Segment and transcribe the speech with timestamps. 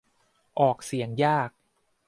[0.59, 1.49] ออกเสียงยาก